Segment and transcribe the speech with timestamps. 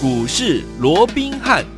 [0.00, 1.77] 股市罗宾汉。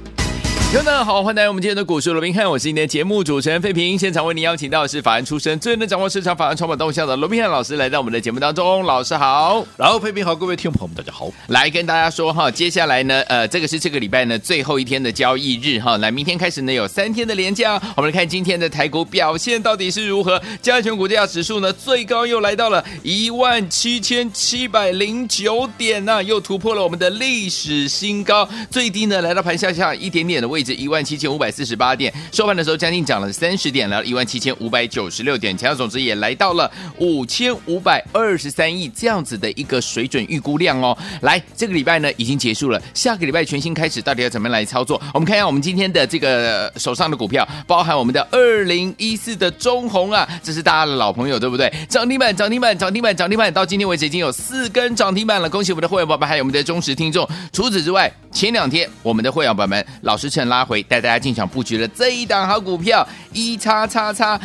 [0.72, 3.98] 大家好，欢迎来到我们今天的股市罗宾汉，我是今天的节目主持人费平。
[3.98, 8.84] 现场为您邀请到的是法案出身、最能掌握市场法案、筹码动向的罗宾汉老师，来到我们的节目当中。
[8.84, 11.30] 老师好，然后费平好，各位听众朋友们大家好。
[11.48, 15.98] 来跟大家说哈，接下来呢，呃，这个是这个礼拜呢最后一天的交易日哈。
[15.98, 20.40] 来，明天开始呢有三天的连假，我们来看今天的台股表现到底是如何。
[20.62, 40.96] 加权股价指数呢最高又来到了一万七千七百零九点呐、啊，又突破了我们的历史新高，最低呢来到盘下下一点点的位置一万七千五百四十八点，收盘的时候将近涨了三十点，来到一万七千五百九十六点，成交总值也来到了五千五百二十三亿这样子的一个水准预估量哦。
[41.22, 45.00] 来，这个礼拜呢已经结束了，下个礼拜全新开始，到底要怎么来操作？
[45.12, 51.72] 我们看一下我们今天的这个手上的股票，包含我们的二零一四的中红啊，这是大家的老朋友，对不对？
[51.88, 57.28] 涨停板，涨停板，涨停板，涨停板，到今天为止已经有四根涨停板了，恭喜我们的会员宝宝，还有我们的忠实听众。
[57.52, 60.82] 除此之外，前两天我们的会员朋友们老师趁拉回。
[60.84, 64.40] 带大家进场布局了这一档好股票，一叉叉叉，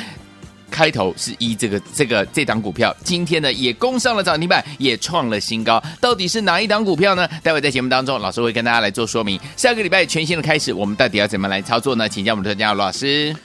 [0.70, 5.82] 开头是一这个这个这档股票，今天呢也攻上了涨停板，也创了新高。
[6.00, 7.28] 到底是哪一档股票呢？
[7.42, 9.40] 待会在节目当中，老师会跟大家来做说明。
[9.56, 12.08] 下个礼拜全新的开始，我们到底要怎么来操作呢？
[12.10, 13.36] 请教我们的专家罗老师。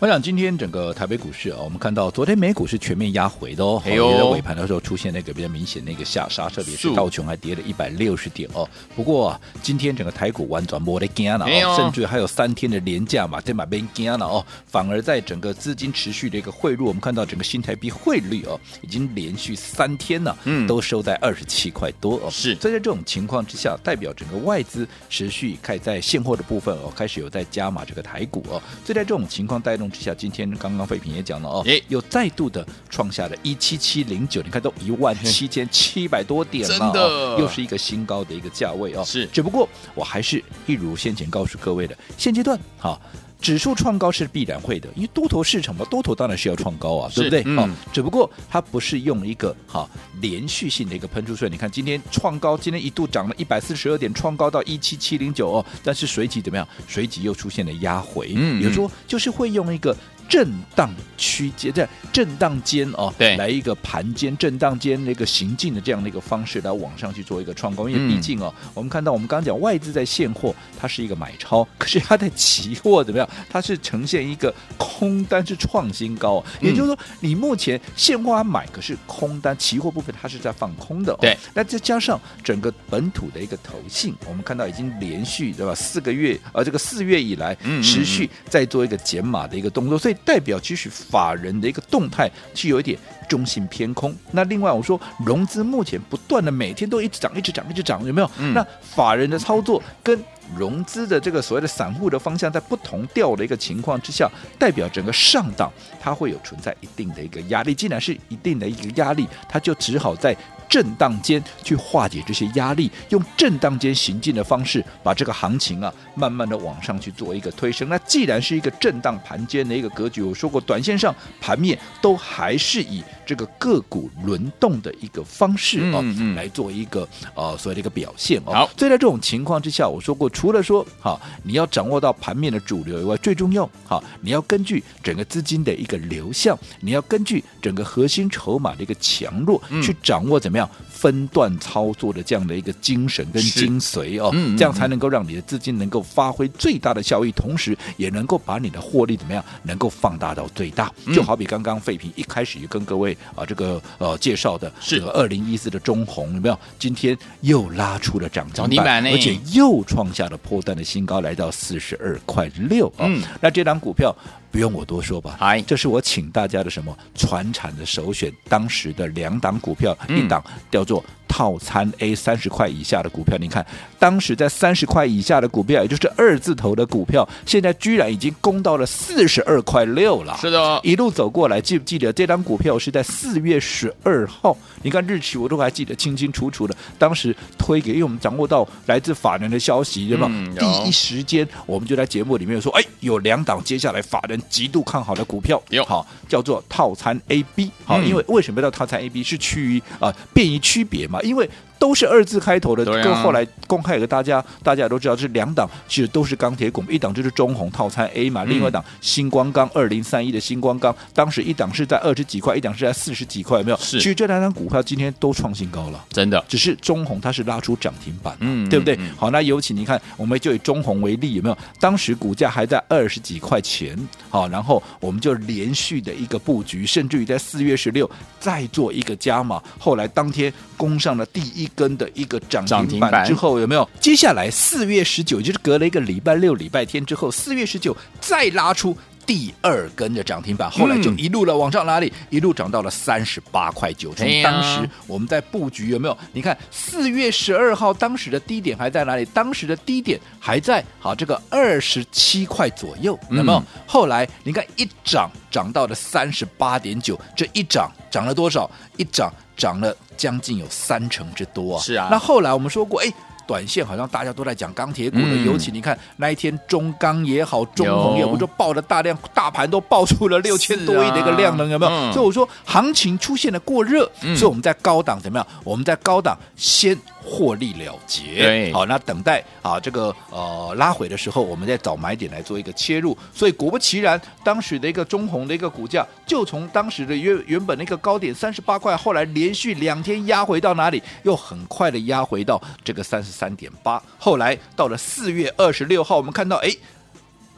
[0.00, 8.66] 我想今天整个台北股市啊，我们看到昨天美股是全面压回的哦，哎呦，在尾盘的时候出现那个比较明显的一个下杀，特别是道琼还跌了一百六十点哦。
[8.96, 14.42] 不过、啊、今天整个台股完全没得惊了哦，甚至还有三天的连假嘛，在马边惊了哦。
[14.64, 22.30] 反而在整个资金持续的一个汇入，我们看到整个新台币汇率哦，已经连续三天了，嗯，都收在二十七块多哦。
[22.30, 28.56] 是，所以在这种情况之下，代表整个外资持续开在现货的部分哦，开始有在加码这个台股哦。
[28.82, 39.04] 所以在这种情况带动之下，今天刚刚废品也讲了哦，诶，又再度的创下了一七七零九，你看都一万七千七百多点了，真的，又是一个新高的一个价位哦。
[39.04, 43.00] 是，只不过我还是一如先前告诉各位的，现阶段哈，
[43.40, 47.42] 指数创高是必然会的，因为多头市场嘛，多头当然是要创高啊，对不对？
[47.46, 49.88] 嗯，只不过它不是用一个哈
[50.20, 56.66] 连续性的一个喷出，所以你看今天创高，今天一度涨了一百四十二点，创高到一七七零九哦，但是随即怎么样？
[56.86, 59.96] 随即又出现了压回，嗯，比如说就是会用一个。
[60.30, 73.28] 震荡区间在震荡间哦，对，来一个盘间震荡间那个行进的这样的一个方式来往上去做一个创高，因为毕竟哦，嗯、我们看到我们刚刚讲外资在现货它是一个买超， 可是它在期货怎么样？
[73.48, 81.36] 它是呈现一个空单是创新高，也就是说你目前现货还买，可是空单期货部分它是在放空的，对。
[81.52, 85.74] 那再加上整个本土的一个投信，我们看到已经连续对吧？
[85.74, 90.16] 四个月，呃这个四月以来持续在做一个减码的一个动作，所以。
[90.24, 92.98] 代表其实法人的一个动态是有一点
[93.28, 94.14] 中性偏空。
[94.32, 98.30] 那另外我说融资目前不断的每天都一直涨，一直涨，一直涨，有没有？
[98.38, 100.22] 嗯、那法人的操作跟
[100.56, 107.74] 融资的这个所谓的散户的方向在不同调的一个情况之下，代表整个上档它会有存在一定的一个压力。
[107.74, 110.36] 既然是一定的一个压力，它就只好在。
[110.70, 117.88] 震荡间去化解这些压力，用震荡间行进的方式，把这个行情啊，慢慢的往上去做一个推升。
[117.88, 128.68] 那既然是一个震荡盘间的一个格局，我说过，短线上盘面都还是以这个个股轮动的一个方式啊，嗯嗯、来做一个呃所谓的一个表现哦。
[128.76, 140.68] 所以在这种情况之下，我说过，除了说哈，你要掌握到盘面的主流以外，最重要哈，你要根据整个资金的一个流向，你要根据整个核心筹码的一个强弱，嗯、去掌握怎么样。
[140.88, 150.92] 分段操作的这样的一个精神跟精髓哦，这样才能够让你的资金能够发挥最大的效益，同时也能够把你的获利怎么样能够放大到最大。
[151.06, 156.58] 嗯、就好比刚刚废品一开始就跟各位啊这个呃介绍的这个二零一四的中红有没有？
[156.78, 163.06] 今天又拉出了涨停板，而且又创下了破蛋的新高，来到四十二块六啊。
[163.06, 164.14] 嗯、那这档股票。
[164.50, 171.04] 不用我多说吧，嗨，这是我请大家的什么传产的首选，当时的两档股票，一档叫做。
[171.32, 173.64] 套餐 A 三十块以下的股票，你看
[174.00, 180.36] 当时在三十块以下的股票，也就是二字头的股票，现在居然已经攻到了四十二块六了。
[180.40, 184.56] 是的，一路走过来，记不记得这张股票是在四月十二号？
[184.82, 186.74] 你看日期我都还记得清清楚楚的。
[186.98, 190.26] 当时推给，因为我们掌握到来自法人的消息，对吧？
[190.28, 197.70] 嗯、第一时间我们就在节目里面说，哎，有两档接下来法人极度看好的股票，有好叫做套餐 A B。
[197.84, 199.22] 好，因为为什么叫套餐 A B？
[199.22, 201.20] 是趋于啊便于区别嘛？
[201.22, 201.48] 因为
[201.80, 213.76] 都是二字开头的，跟后来公开给大家，大家都知道这两档其实都是钢铁股，一档就是中红套餐 A 嘛，另外一档星光钢二零三一的星光钢，当时一档是在二十几块，一档是在四十几块，有没有？
[213.78, 218.94] 是，其实这两档股票今天都创新高了，真的，只是中红它是拉出涨停板，嗯，对不对？
[218.96, 221.56] 嗯嗯、好，那尤其你看，我们就以中红为例，有没有？
[221.78, 223.96] 当时股价还在二十几块钱，
[224.28, 233.88] 好，然后我们就连续的一个布局，甚至于在四月十六再做一个加码，后来当天攻上了第一根的一个涨停板之后，有没有？
[234.00, 238.96] 接下来四月十九，就是隔了一个礼拜六、礼拜天之后，四月十九再拉出。
[239.30, 242.12] 第二根的涨停板，后来就一路了往上哪里？
[242.30, 244.12] 一路涨到了三十八块九。
[244.12, 246.18] 从当时我们在布局有没有？
[246.32, 249.24] 你看四月十二号当时的低点还在哪里？
[249.26, 253.62] 当时的低点还在好这个二十七块左右，有没有？
[253.86, 258.68] 后来你看一涨涨到了三十八点九，这一涨涨了多少？
[258.96, 261.80] 一涨涨了将近有三成之多啊！
[261.80, 262.08] 是啊。
[262.10, 263.06] 那后来我们说过，哎。
[263.50, 271.90] 短线好像大家都在讲钢铁股了，嗯、尤其你看那一天中钢也好，中红也不就爆了大量，大盘都爆出了六千多亿的一个量能，有没有？
[271.90, 275.44] 嗯、所以我说行情出现了过热，嗯、所以我们在高档怎么样？
[275.64, 276.96] 我们在高档先。
[277.22, 283.16] 获利了结，对，好，那等待啊，这个呃拉回的时候，我们再找买点来做一个切入。
[283.32, 291.00] 所以果不其然，当时的一个中红的一个股价，就从当时的原原本那个高点三十八块，后来连续两天压回到哪里？
[291.22, 294.02] 又很快的压回到这个三十三点八。
[294.18, 296.68] 后来到了四月二十六号，我们看到哎。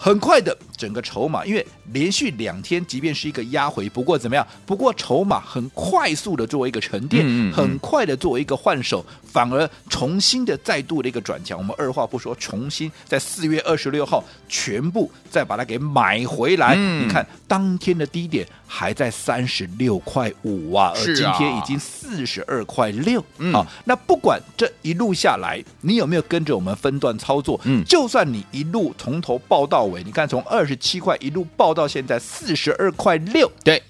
[0.05, 4.44] 很快的，整个筹码，因为连续两天，即便是一个压回，不过怎么样？
[4.67, 11.56] 不过筹码很快速的作为一个沉淀，嗯嗯嗯很快的作为一个换手，反而重新的再度的一个转强。
[11.56, 16.75] 我们二话不说，重新在四月二十六号全部再把它给买回来。
[16.76, 23.25] 嗯、你看当天的低点还在三十六块五啊，而今天已经四十二块六。
[23.52, 27.61] 好，那不管这一路下来，你有没有跟着我们分段操作？
[27.62, 30.02] 嗯，就算你一路从头报到尾。
[30.02, 33.83] 你看，从二十七块一路爆到现在四十二块六，对，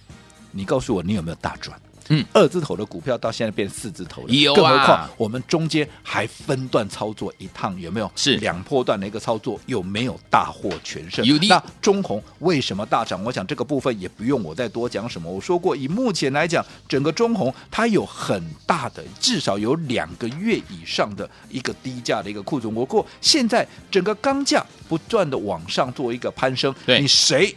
[0.50, 1.80] 你告诉我，你有没有大赚？
[2.08, 4.56] 嗯，二字头的股票到现在变四字头了，有啊。
[4.56, 8.10] 更何况我们中间还分段操作一趟，有没有？
[8.16, 11.24] 是两波段的一个操作，有没有大获全胜？
[11.24, 11.46] 有的。
[11.48, 13.22] 那中红为什么大涨？
[13.24, 15.30] 我想这个部分也不用我再多讲什么。
[15.30, 22.72] 我说过，以目前来讲，整个中红它有很大的，至少有两个月以上的一个低价的一个库存。
[22.74, 27.54] 不过现在整个钢价不断的往上做一个攀升，对你谁？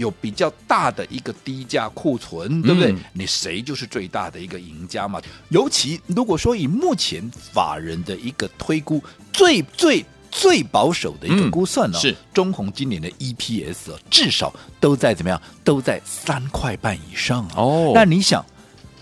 [0.00, 2.90] 有比较大的一个低价库存，对不对？
[2.92, 5.20] 嗯、你谁就是最大的一个赢家嘛？
[5.50, 9.02] 尤其如果说以目前法人的一个推估，
[9.32, 15.40] 最最最保守的一个估算呢、哦，嗯、是中红今年的 EPS 至少都在怎么样？
[15.62, 17.92] 都在三块半以上哦。
[17.94, 18.44] 那你想，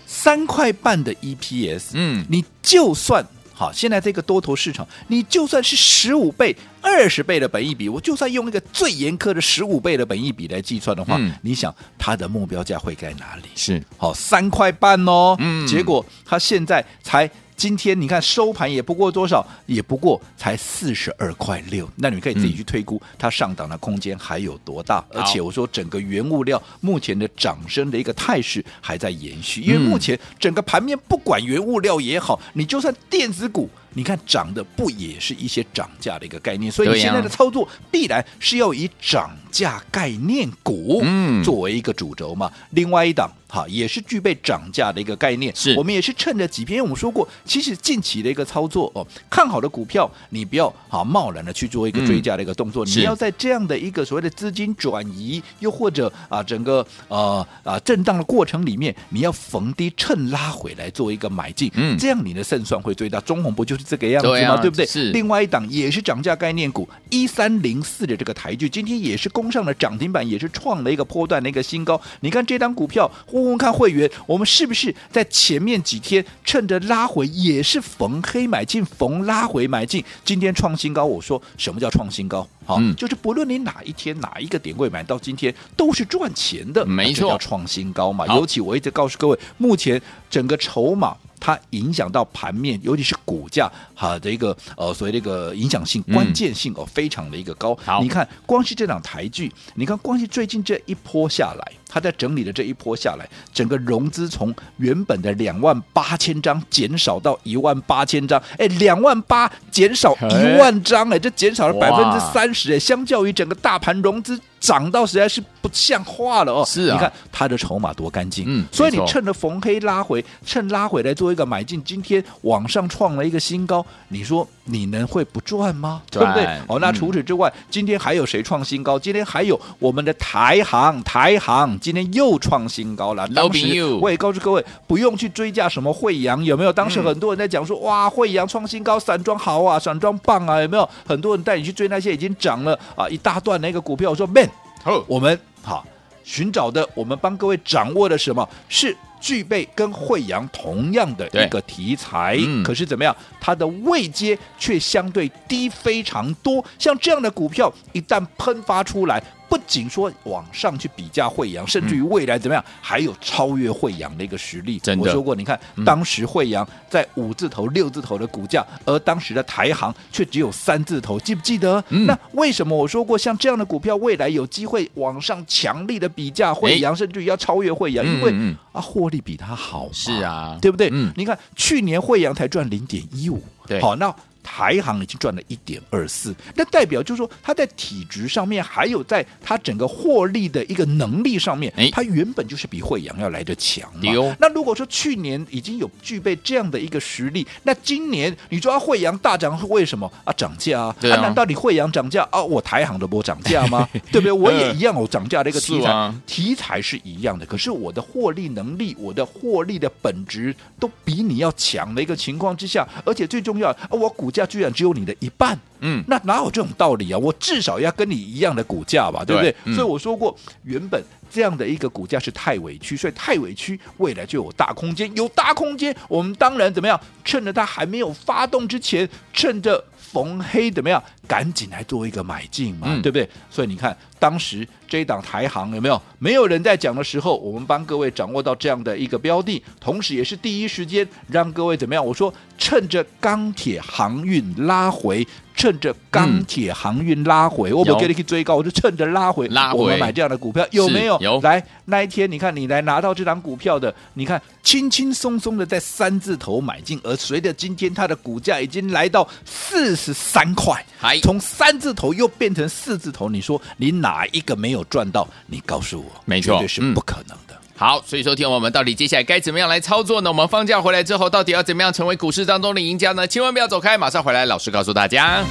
[0.05, 3.25] 三块半的 EPS，嗯，你就算。
[3.59, 13.49] 好，现在这个多头市场，你就算是十五倍、二十倍的本益比，我就算用一个最严苛的十五倍的本益比来计算的话，嗯、你想它的目标价会在哪里？
[13.55, 17.29] 是好三块半哦，嗯，结果它现在才。
[17.59, 21.85] 今天你看收盘也不过多少，也不过才四十二块六。
[21.97, 25.03] 那你可以自己去推估它上档的空间还有多大。
[25.09, 36.71] 嗯、而且我说整个原物料目前的涨升的一个态势还在延续，因为目前整个盘面不管原物料也好，你就算电子股，你看涨的不也是一些涨价的一个概念？
[36.71, 41.03] 所以你现在的操作必然是要以涨价概念股
[41.43, 42.49] 作为一个主轴嘛。
[42.69, 43.29] 另外一档。
[43.51, 45.53] 好，也是具备涨价的一个概念。
[45.55, 52.85] 是我们也是趁着几篇，我们说过，其实近期的一个操作哦，看好的股票，你不要好贸然的去做一个追加的一个动作。
[52.85, 61.71] 嗯、你要在这样的一个所谓的资金转移，又或者啊整个呃啊震荡的过程里面，你要逢低趁拉回来做一个买进。
[61.73, 63.19] 嗯，这样你的胜算会最大。
[63.21, 64.33] 中红不就是这个样子吗？
[64.33, 64.85] 对，啊、对不对？
[64.85, 65.11] 是。
[65.11, 71.99] 另外一档也是涨价概念股，一三零四的这个台剧，今天也是攻上了涨停板，也是创了一个波段的一个新高。
[72.19, 73.09] 你看这档股票。
[73.39, 80.03] 问问看会员，我们是不是在前面几天趁着拉回，也是逢黑买进，逢拉回买进？
[80.25, 82.47] 今天创新高，我说什么叫创新高？
[82.65, 88.27] 好，嗯、就是不论你哪一天哪一个点位买到，今天都是赚钱的，没错，叫创新高嘛。
[88.35, 91.15] 尤其我一直告诉各位，目前整个筹码。
[91.41, 97.73] 它影响到盘面，尤其是股价哈的一个呃，所谓的一个影响性、关键性哦，非常的一个高。
[97.81, 114.39] 好，你看光是这档台剧，你看光是最近这一波下来，它在整理的这一波下来，整个融资从原本的两万八千张减少到一万八千张，哎，两万八减少一万张，哎，这减少了百分之三十，哎，相较于整个大盘融资。
[114.59, 116.65] 涨到实在是不像话了哦！
[116.67, 126.01] 是啊，你看它的筹码多干净，嗯，所以你趁着逢黑拉回，趁拉回来做一个买进，今天往上创了一个新高，你说你能会不赚吗？
[126.11, 126.45] 对不对？
[126.67, 128.99] 哦，那除此之外，嗯、今天还有谁创新高？
[128.99, 133.27] 今天还有我们的台行，台航今天又创新高了。
[133.29, 136.73] 当时我也告诉各位，不用去追价什么惠阳有没有？
[136.73, 140.89] 当时很多人在讲说，嗯、哇，惠阳创新高，散装好啊，散装棒啊，有没有？
[141.07, 144.49] 很多人带你去追那些已经涨了啊一大段那个股票，我说 man。
[144.83, 145.85] 好，我们好
[146.23, 156.63] 寻找的，我们帮各位掌握的什么是具备跟惠阳同样的一个题材，嗯、可是怎么样，它的位阶却相对低非常多。
[156.77, 159.21] 像这样的股票一旦喷发出来。
[159.49, 164.79] 不仅说往上去比价惠阳，甚至于未来怎么样，还有超越惠阳的一个实力。
[164.99, 171.83] 我说过，你看当时惠阳在五字头、六字头的股价，而当时的台行却只有三字头，记不记得？
[171.89, 180.89] 那为什么我说过，像这样的股票，未来有机会往上强力的比价惠阳，甚至于要超越惠阳，因为啊，获利比它好，是啊，对不对？
[181.15, 184.13] 你看去年惠阳才赚零点一五，对，好那。
[184.41, 194.35] 台行已经赚了一点二四，那代表就是说，它在体值上面，还有在它整个获利的一个能力上面，它原本就是比惠阳要来的强嘛。
[194.39, 200.33] 那如果说去年已经有具备这样的一个实力，那今年你说惠阳大涨是为什么啊？
[200.33, 200.95] 涨价啊？
[201.01, 202.41] 啊，难道你惠阳涨价啊？
[202.41, 203.87] 我台行都不涨价吗？
[204.11, 204.31] 对不对？
[204.31, 214.28] 我也一样，我涨价的一个题材，题材是一样的，可是我的获利能力，我的获利的本质都比你要强的一个情况之下，而且最重要啊，我股。
[214.29, 217.17] 股价居然只有你的一半，嗯，那哪有这种道理啊？
[217.17, 219.51] 我至少要跟你一样的股价吧，对不对？
[219.65, 226.99] 对，所以我说过，原本这样的一个股价是太委屈，所以太委屈，未来就有大空间，有大空间，我们当然怎么样？
[227.23, 231.01] 趁着它还没有发动之前，趁着逢黑怎么样？
[231.27, 233.29] 赶紧来做一个买进嘛，嗯、对不对？
[233.51, 236.01] 所以你看，当时这一档台行有没有？
[236.17, 242.03] 没有人在讲的时候，我们帮各位掌握到这样的一个标的，同时也是第一时间让各位怎么样？
[242.03, 245.25] 我说，趁着钢铁航运拉回。
[245.59, 251.19] 趁着钢铁航运拉回，嗯、我不给你去追高，我就趁着拉回，拉回我们买这样的股票有没有？
[251.19, 251.41] 有。
[251.41, 265.27] 来那一天，你看你来拿到这张股票的，你看轻轻松松的在三字头买进，而随着今天它的股价已经来到四十三块，还从三字头又变成四字头，你说你哪一个没有赚到？
[265.47, 267.53] 你告诉我，没错，绝对是不可能的。
[267.53, 270.29] 嗯好，所以说，听我们到底接下来该怎么样来操作呢？
[270.29, 273.25] 我们放假回来之后，到底要怎么样成为股市当中的赢家呢？
[273.25, 275.45] 千万不要走开，马上回来，老师告诉大家。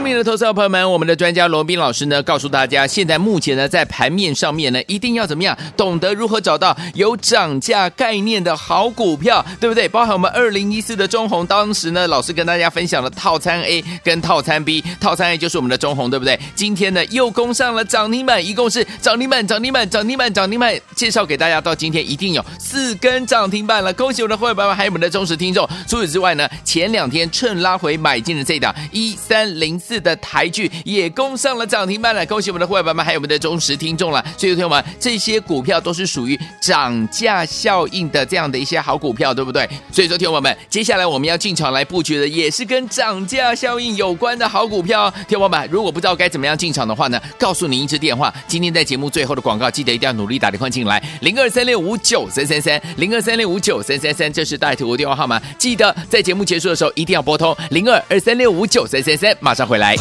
[0.00, 9.86] 聪明的投资者朋友们，我们的专家罗宾老师呢，告诉大家，现在目前呢，在盘面上面呢，一定要怎么样，懂得如何找到有涨价概念的好股票，对不对？
[9.86, 16.40] 包含我们二零一四的中红，当时呢，老师跟大家分享了套餐 A 跟套餐 B，套餐 A 就是我们的中红，对不对？
[16.54, 25.68] 今天呢，又攻上了涨停板，一共是涨停板、涨停板、涨停板、涨停板，介绍给大家，到今天一定有四根涨停板了，恭喜我们的会员朋友，还有我们的忠实听众。
[25.86, 29.78] 除此之外呢，前两天趁拉回买进的这档一三零。
[29.90, 34.24] 四的台剧也攻上了涨停板了，恭喜我们的会员们，还有我们的忠实听众了。
[34.38, 39.68] 所以，听友们，这些股票都是属于涨价效应的这样的一些好股票，对不对？
[39.90, 45.12] 所以说，听友们，接下来我们要进场来布局的，也是跟涨价效应有关的好股票。
[45.26, 48.32] 听友们，如果不知道该怎么样进场的话呢，告诉您一支电话。
[48.46, 55.42] 今天在节目最后的广告，记得一定要努力打电话进来，零二三六五九三三三，零二三六五九三三三，这是带图的电话号码。
[55.58, 59.79] 记得在节目结束的时候一定要拨通零二二三六五九三三三，马上回。
[59.80, 59.96] 来。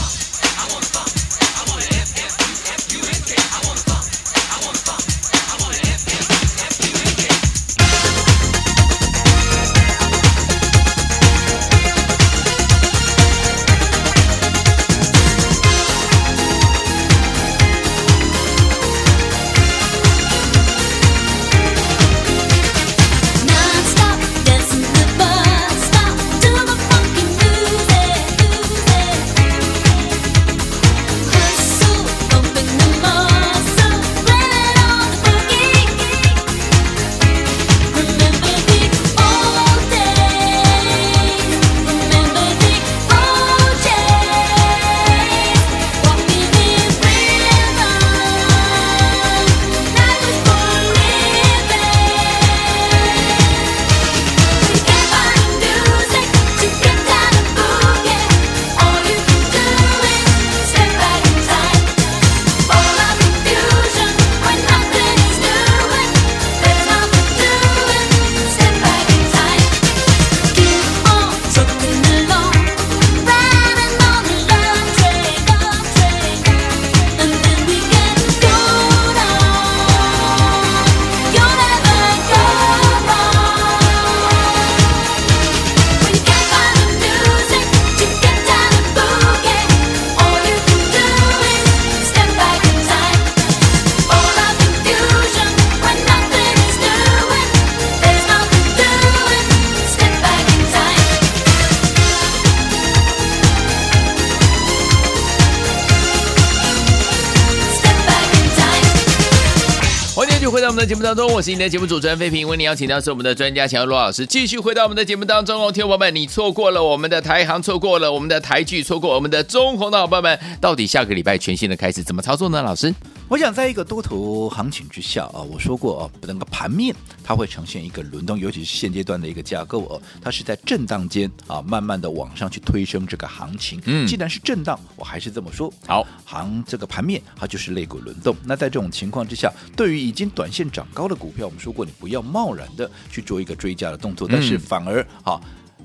[110.48, 122.64] 回到我们的节目当中，我是你的节目主持人费平，为你邀请到是我们的专家强罗老师，继续回到我们的节目当中哦，听众朋友们，你错过了我们的台行，错过了我们的台剧，错过我们的中红的伙伴们，到底下个礼拜全新的开始怎么操作呢？
[122.64, 122.94] 老师，
[123.28, 133.80] 我想在一个多头行情之下啊，我说过啊，那个盘面它会呈现一个轮动，尤其是现阶段的一个架构哦，它是在震荡间啊，慢慢的往上去推升这个行情。
[133.86, 138.36] 嗯，既然是震荡，我还是这么说，好，行这个盘面它就是肋骨轮动。
[138.44, 145.40] 那在这种情况之下，对于已经短线涨高的股票，我们说过，你不要贸然的去做一个追加的动作，但是反而啊，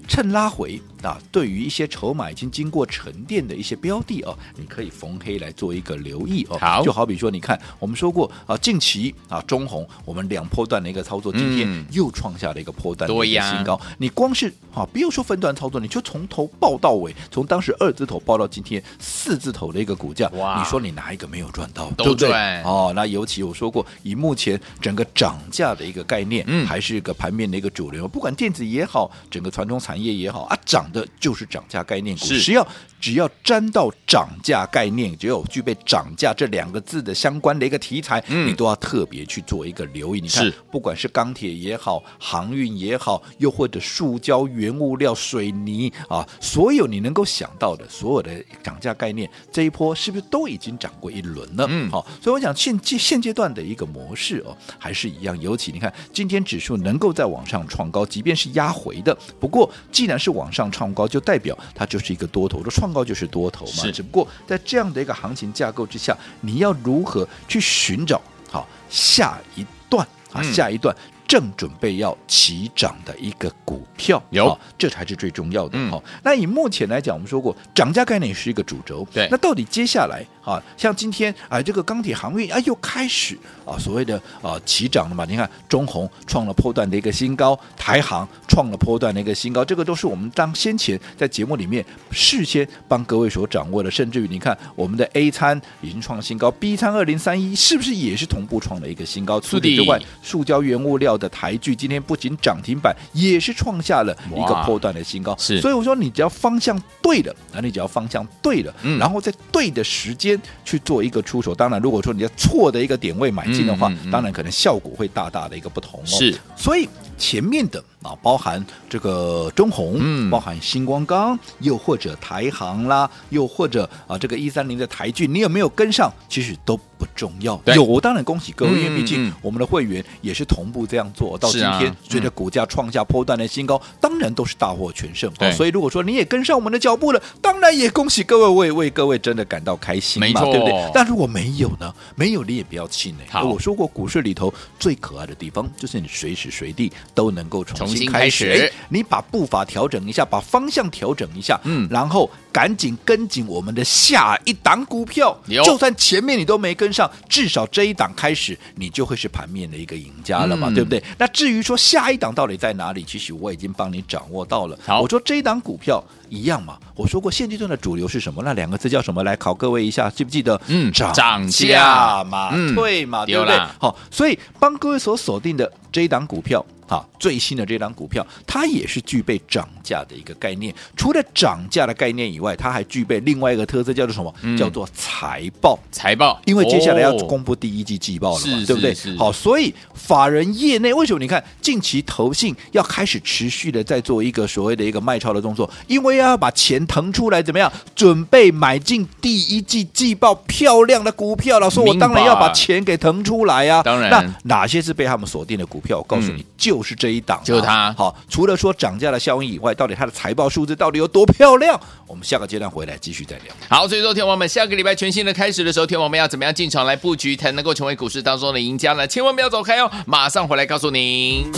[0.07, 0.81] 趁拉回。
[1.05, 6.57] 啊，对于一些筹码已经经过沉淀的一些标的哦，你可以逢黑来做一个留意哦。
[6.59, 13.79] 好，就好比说，你看我们说过啊，近期啊中红我们两波段的一个操作，今天又创下了一个波段的一个新高。
[13.99, 21.91] 你光是啊，不用说分段操作，你就从头报到尾，从当时二字头报到今天四字头的一个股价，哇，你说你哪一个没有赚到？
[21.91, 22.33] 对不对？
[22.63, 30.85] 哦，那尤其我说过，以目前整个涨价的一个概念，嗯，还是一个盘面的一个主流，不管电子也好，整个传统产业也好啊，涨。
[30.95, 32.65] 的就是涨价概念股，只要
[33.05, 40.23] 只要沾到涨价概念，只有具备涨价这两个字的相关的一个题材，嗯、你都要特别去做一个留意。
[40.23, 51.67] 你看，不管是钢铁也好，航运也好，又或者塑胶原物料、水泥啊，所有你能够想到的所有的涨价概念，这一波是不是都已经涨过一轮了？
[51.69, 55.39] 嗯，好，所以我想现阶现阶段的一个模式哦，还是一样。
[55.39, 60.65] 尤其你看，今天指数能够在往上创高，即便是压回的，不过既然是往上。
[60.73, 76.03] 创高就代表它就是一个多头的创高就是多头嘛，只不过在这样的一个行情架构之下，你要如何去寻找好下一段啊下一段正准备要起涨的一个股票有，这才是最重要的哈。
[76.23, 80.25] 那以目前来讲，我们说过涨价概念是一个主轴，对，那到底接下来？
[80.45, 83.35] 啊，像今天啊，这个钢铁航运啊又开始
[83.65, 85.25] 啊所谓的啊起涨了嘛？
[85.25, 93.91] 你看中红创了波段的一个新高，台航创了波段的一个新高，这个都是我们当先前在节目里面事先帮各位所掌握的。
[93.91, 99.41] 甚至于你看我们的 A 餐已经创新高，B 餐二零三一是不是也是同步创了一个新高？
[99.41, 105.37] 除此之外，塑胶原物料的台剧今天不仅涨停板，也是创下了一个波段的新高。
[105.39, 110.41] 是，所以我说你只要方向对了，那你只要方向对了，嗯，然后在对的时间。
[110.65, 116.07] 去做一个出手，当然，如果说你在错的一个点位买进的话，嗯嗯嗯、当然可能效果会大大的一个不同哦。
[116.07, 117.85] 是，所以前面的。
[118.05, 126.13] 啊，包含这个中宏，嗯，包含星光钢，又或者台航啦，又或者啊，这个一三零的台剧，你有没有跟上？
[126.29, 127.59] 其实都不重要。
[127.75, 135.33] 有，我当然恭喜各位，因为毕竟我们的会员也是同步这样做，到今天随着股价创下波段的新高，当然都是大获全胜。
[135.39, 140.91] 对，所以如果说你也跟上我们的脚步了，当然也恭喜各位，为为各位真的感到开心嘛，没错，对不对？
[140.93, 141.93] 但如果没有呢？
[142.17, 143.43] 没有你也不要气馁。
[143.43, 155.37] 我说过，股市里头最可爱的地方，就是你随时随地都能够重开始，你把步伐调整一下，把方向调整一下，嗯，然后赶紧跟紧我们的下一档股票。
[155.65, 161.03] 就算前面你都没跟上，至少这一档开始，你就会是盘面的一个赢家了嘛，嗯、对不对？
[161.19, 164.79] 那至于说下一档到底在哪里，其实我已经帮你掌握到了。
[164.85, 168.43] 好，我说这一档股票一样嘛，我说过现阶段的主流是什么？
[168.45, 169.23] 那两个字叫什么？
[169.25, 170.61] 来考各位一下，记不记得？
[170.67, 173.59] 嗯，涨价嘛，对嘛，对不对？
[173.79, 176.65] 好，所以帮各位所锁定的这一档股票。
[176.87, 180.75] 好，最新的这张股票，它也是具备涨价的一个概念。
[180.97, 184.35] 除了涨价的概念以外，它还具备另外一个特色，叫做什么？
[184.43, 185.79] 嗯、叫做财报。
[185.91, 188.95] 财报，因为接下来要公布第一季季报了嘛，哦、对不对？
[189.17, 195.69] 好，所以法人业内为什么你看近期投信要开始持续的在做一个所谓的一个卖超的动作？
[195.87, 197.73] 因为要把钱腾出来，怎么样？
[197.95, 201.71] 准备买进第一季季报漂亮的股票了。
[201.71, 203.83] 说我当然要把钱给腾出来啊。
[203.83, 205.99] 当然，那哪些是被他们锁定的股票？
[205.99, 206.45] 我告诉你，嗯、
[206.77, 206.85] 就。
[206.85, 207.91] 是这一档，就是它。
[207.95, 211.81] 好，除了说涨价的效应以外，到底它的财报数字到底有多漂亮？
[212.07, 213.47] 我们下个阶段回来继续再聊。
[213.71, 219.07] 好，所以说，天王们，下个礼拜全新的开始的时候，天王们要怎么样进场来布局，才能够成为股市当中的赢家呢？
[219.07, 221.51] 千万不要走开哦，马上回来告诉您。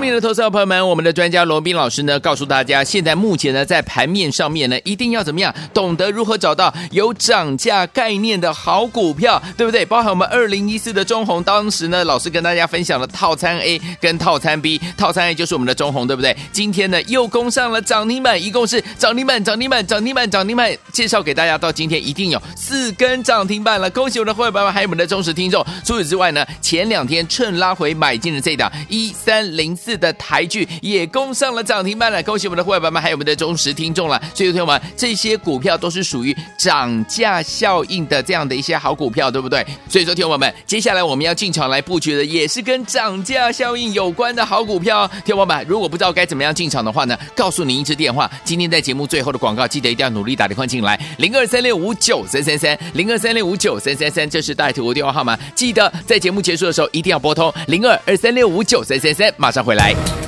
[0.00, 9.84] 明的投资朋友们，我们的专家罗宾老师呢，告诉大家，现在目前呢，在盘面上面呢，一定要怎么样，懂得如何找到有涨价概念的好股票，对不对？
[9.84, 16.34] 包含我们二零一四的中红，当时呢，老师跟大家分享了套餐 A 跟套餐 B，套餐 A 就是我们的中红，对不对？
[16.50, 25.62] 今天呢，又攻上了涨停板，一共是涨停板、涨停板、涨停板、涨停板，介绍给大家，到今天一定有四根涨停板了，恭喜我们的会员朋友们，还有我们的忠实听众。
[25.84, 29.89] 除此之外呢，前两天趁拉回买进的这档一三零四。
[29.90, 34.22] 四的台剧也攻上了涨停板了，恭喜我们的会员们，还有我们的忠实听众了。
[34.32, 39.66] 所以，朋友们，这些股票都是属于涨价效应的这样的一些好股票，对不对？
[39.88, 45.10] 所以说，听友们，接下来我们要进场来布局的也是跟涨价效应有关的好股票。
[45.24, 59.79] 听友们，如果不知道该怎么样进场的话呢，告诉您一支电话，今天在节目最后的广告，记得一定要努力打电话进来，零二三六五九三三三，零二三六五九三三三，这是带图的电话号码，记得在节目结束的时候一定要拨通零二二三六五九三三三，马上回来。
[59.80, 60.19] bye.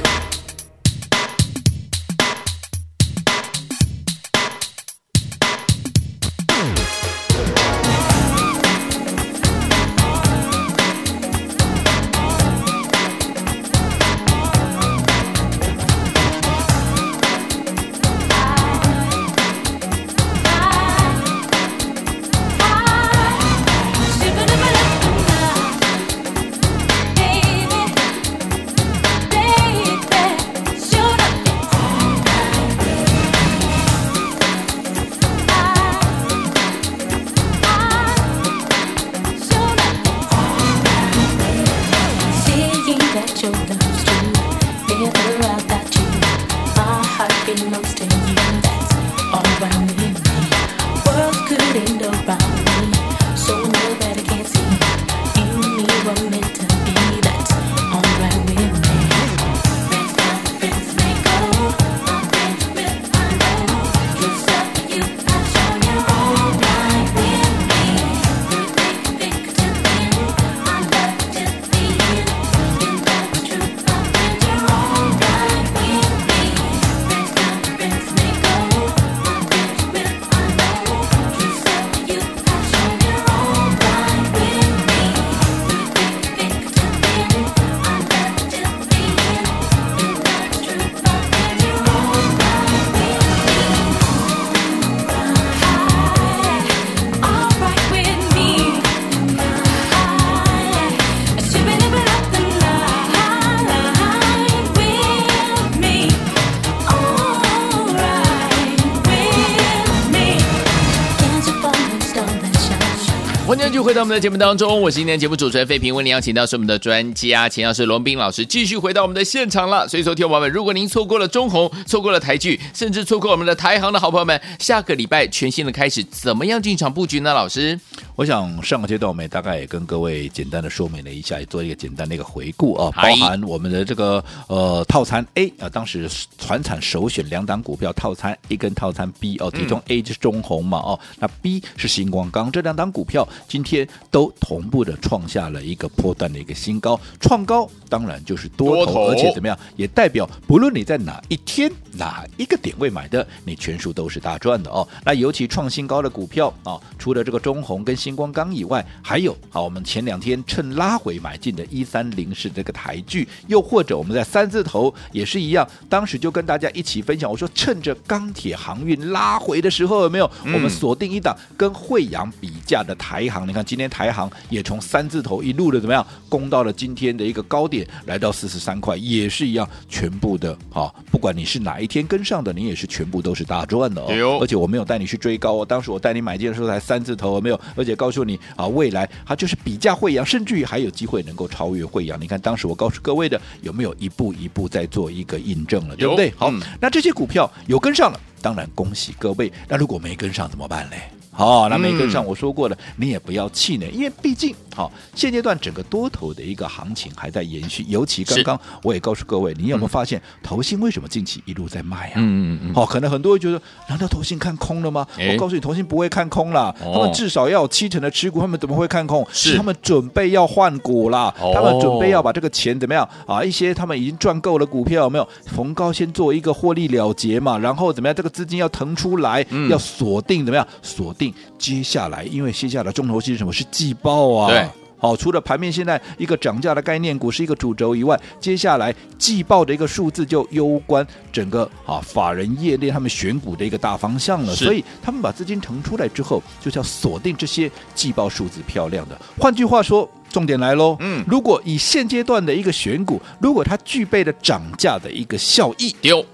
[113.54, 119.86] 继续回到我们的节目当中，我是今天节目主持人费平，为您邀请到是我们的专家钱老师龙斌老师，继续回到我们的现场了。
[119.86, 127.34] 所以说，听友们，如果您错过了中红，错过了台剧，甚至错过我们的台行的好朋友们，下个礼拜全新的开始，怎么样进场布局呢？
[127.34, 127.78] 老师，
[128.16, 154.86] 我想上个阶段我们大概也跟各位简单的说明了一下，也做一个简单的一个回顾啊，包含我们的这个呃套餐 A 啊，当时传产首选两档股票套餐 A 跟套餐 B 哦，其中 A 就是中红嘛哦，那 B 是星光钢这两档股票今今天都同步的创下了一个波段的一个新高，创高当然就是多头，而且怎么样，也代表不论你在哪一天哪一个点位买的，你全数都是大赚的哦。
[155.04, 170.28] 那尤其创新高的股票啊，除了这个中红跟星光钢以外，还有啊，我们前两天趁拉回买进的一三零是这个台剧，又或者我们在三字头也是一样，当时就跟大家一起分享，我说趁着钢铁航运拉回的时候，有没有？
[170.46, 173.48] 我们锁定一档跟惠阳比价的台航？
[173.48, 184.06] 你看，今天台行也从三字头一路的怎么样攻到了今天的一个高点，来到四十三块，也是一样，全部的啊，不管你是哪一天跟上的，你也是全部都是大赚的哦。
[184.08, 192.20] 哦而且我没有带你去追高哦，当时我带你买进的时候才三字头，没有，而且告诉你啊，未来它就是比价慧洋，甚至于还有机会能够超越慧洋。
[192.20, 196.32] 你看当时我告诉各位的，有没有一步一步在做一个印证了，对不对？
[196.36, 199.50] 好，嗯、那这些股票有跟上了，当然恭喜各位。
[199.68, 201.10] 那如果没跟上怎么办嘞？
[201.34, 212.12] 好，那没跟上，我说过的，嗯、你也不要气馁，因为毕竟，好，现阶段整个多头的一个行情还在延续，尤其刚刚我也告诉各位，你有没有发现，嗯、投信为什么近期一路在卖啊？
[212.16, 215.06] 嗯嗯嗯，好，可能很多人觉得，难道投信看空了吗？
[215.18, 219.26] 诶我告诉你，投信不会看空了，哦、他们至少要有七成的持股，他们怎么会看空？
[219.32, 223.42] 是他们准备要换股了，哦、他们准备要把这个钱怎么样啊？
[223.44, 227.58] 一些他们已经赚够了股票，有没有逢高先做一个获利了结嘛？
[227.58, 228.14] 然后怎么样？
[228.14, 230.66] 这个资金要腾出来，嗯、要锁定怎么样？
[230.80, 231.34] 锁定。
[231.58, 233.52] 接下来，因为接下来重头戏是什么？
[233.52, 234.48] 是季报啊。
[234.48, 234.68] 对，
[235.02, 244.54] 好，除了盘面现在一个涨价的概念股是一个主轴以外，接下来季报的一个数字就攸关整个啊法人业内他们选股的一个大方向了。
[244.54, 249.20] 是所以他们把资金腾出来之后，就是要锁定这些季报数字漂亮的。
[249.36, 250.96] 换句话说，重点来喽。
[251.00, 256.24] 嗯，如果以现阶段的一个选股，如果它具备了涨价的一个效益，丢。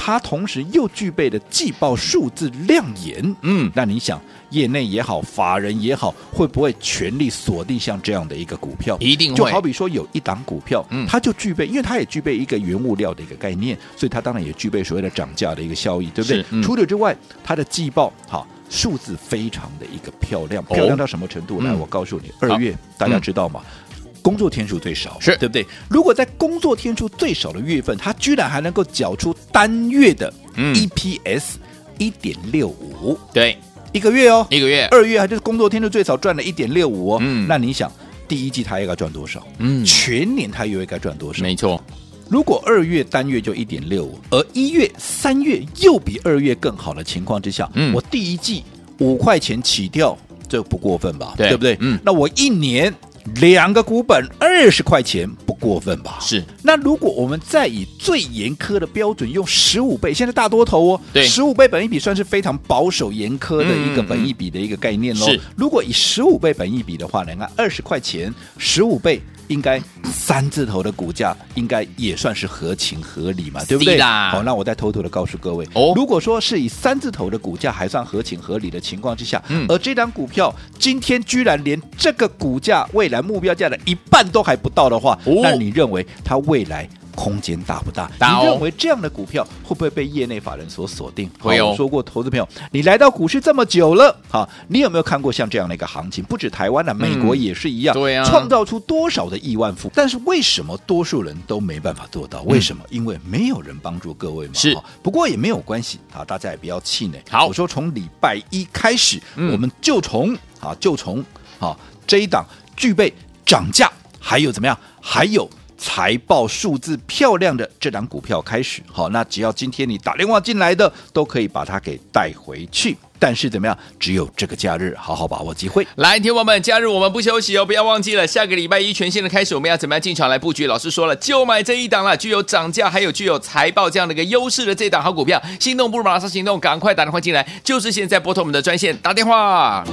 [0.00, 4.18] 它同时又具备了季报数字亮眼，嗯，那你想，
[4.50, 8.96] 业内也好，法人也好，会不会全力锁定像这样的一个股票？
[9.00, 9.36] 一定会。
[9.36, 16.44] 就好比说有一档股票，嗯，它就具备，因为它也具备一个原物料的一个概念，所以它当然也具备所谓的涨价的一个效益，对不对？
[16.50, 21.60] 嗯、除此之外，它的季报好数字非常的一个漂亮，漂亮到什么程度？
[21.60, 23.60] 来、哦，我告诉你，二、嗯、月大家知道吗？
[23.64, 23.87] 嗯
[24.28, 25.66] 工作天数最少是对不对？
[25.88, 31.54] 如果在工作天数最少的月份，它居然还能够缴出单月的 EPS
[31.96, 33.56] 一点六五，对，
[33.90, 37.18] 一个月哦，一个月，二月还就是工作天数最少赚了一点六五哦。
[37.22, 37.90] 嗯，那你想，
[38.28, 39.42] 第一季它应该赚多少？
[39.60, 41.42] 嗯，全年它又应该赚多少？
[41.42, 41.82] 没错，
[42.28, 48.62] 如果二月单月就一点六五，而一月、三月又比二月更好的情况之下，嗯，我第一季
[48.98, 50.14] 五块钱起跳，
[50.46, 51.32] 这不过分吧？
[51.34, 51.78] 对，对不对？
[51.80, 52.94] 嗯，那我一年。
[53.36, 56.18] 两个股本二十块钱不过分吧？
[56.20, 56.44] 是。
[56.62, 65.26] 那如果我们再以最严苛的标准用十五倍，现在大多头哦，对，十五倍本益比算是非常保守严苛的一个本益比的一个概念喽。
[65.26, 65.40] 是。
[65.56, 69.20] 如果以十五倍本益比的话，你看二十块钱十五倍。
[69.48, 74.00] 应该三字头的股价应该也算是合情合理嘛，对不对？
[74.00, 86.88] 好，那我再偷偷的告诉各位，哦，如果说是以三字头的股价还算合情合理的情况之下，嗯，而这张股票今天居然连这个股价未来目标价的一半都还不到的话，哦，那你认为它未来？
[87.18, 88.08] 空间大不大？
[88.16, 91.28] 大哦、你认为这样的股票会不会被业内法人所锁定？
[91.40, 91.70] 会哦。
[91.70, 96.22] 我说过，投资朋友，你来到股市这么久了，哈，你有没有看过像这样的一个行情？
[96.22, 97.92] 不止台湾的、啊，美国也是一样。
[97.92, 98.24] 对、嗯、啊。
[98.30, 99.90] 创造出多少的亿万富？
[99.92, 102.42] 但是为什么多数人都没办法做到？
[102.42, 102.84] 为什么？
[102.84, 104.52] 嗯、因为没有人帮助各位嘛。
[104.54, 104.78] 是。
[105.02, 107.20] 不过也没有关系啊，大家也不要气馁。
[107.28, 111.24] 好，我说从礼拜一开始，嗯、我们就从啊，就从
[111.58, 111.76] 啊
[112.06, 113.12] 这一档具备
[113.44, 114.78] 涨价，还有怎么样？
[115.00, 115.48] 还有。
[115.78, 122.96] 财报数字漂亮的这档股票开始，好，那只要今天你打电话进来的，都可以把它给带回去。
[123.20, 123.76] 但是怎么样？
[123.98, 125.84] 只有这个假日，好好把握机会。
[125.96, 130.66] 来，听友们，假日我们不休息哦，不要忘记了，下个礼拜一全新的开始，我们要怎么样进场来布局？
[130.66, 135.40] 老师说了，就买这一档了，具有涨价还有具有财报这样的一个优势的这档好股票。
[135.58, 139.84] 心动不如马上行动，赶快打电话进来，就是现在拨通我们的专线打电话。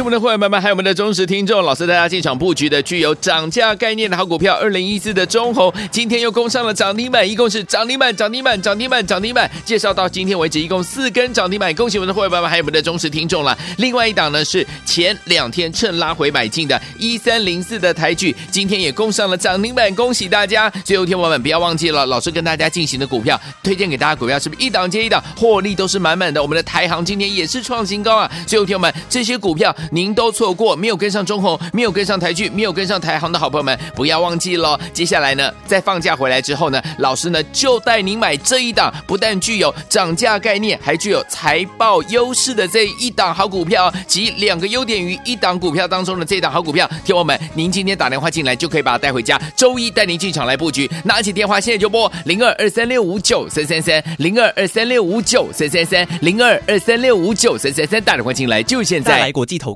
[0.00, 9.50] 恭喜我们的会员们们，还有我们的忠实听众，老师带大家进场布局的具有涨价概念的好股票，二零一四的中红，今天又攻上了涨停板，一共是涨停板、涨停板、涨停板、涨停板。
[9.62, 11.74] 介绍到今天为止，一共四根涨停板。
[11.74, 13.56] 恭喜我们的会员们们，还有我们的忠实听众了。
[13.76, 20.70] 另外一档呢是前两天趁拉回买进的一三零四的台剧，今天也攻上了涨停板，恭喜大家！
[20.82, 26.40] 最后天王们不要忘记了，老师跟大家进行的股票推荐给大家，股票是不是一档接一档，获利都是满满的？
[26.40, 28.30] 我们的台航今天也是创新高啊！
[28.46, 29.76] 最后天我们这些股票。
[29.90, 34.78] 您都错过，没有跟上中红，没有跟上台剧，没有跟上台航的好朋友们，不要忘记了。
[34.92, 46.88] 接下来呢，在放假回来之后呢，老师呢就带您买这一档，不但具有涨价概念，还具有财报优势的这一档好股票，及两个优点于一档股票当中的这一档好股票。
[47.04, 50.90] 听我们，您今天打电话进来就可以把它带回家，周一带您进场来布局。
[51.04, 59.18] 拿起电话现在就拨零二二三六五九三三三零二二三六五九三三三零二二三六五九三三三，打电话进来就现在。
[59.20, 59.74] 来国际投